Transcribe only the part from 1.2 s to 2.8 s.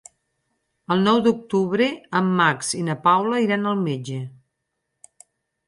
d'octubre en Max